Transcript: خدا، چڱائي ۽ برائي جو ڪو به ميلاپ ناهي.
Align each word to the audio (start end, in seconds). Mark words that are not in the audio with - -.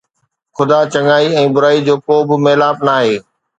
خدا، 0.57 0.79
چڱائي 0.93 1.27
۽ 1.39 1.43
برائي 1.59 1.79
جو 1.91 1.95
ڪو 2.09 2.15
به 2.27 2.35
ميلاپ 2.49 2.77
ناهي. 2.91 3.15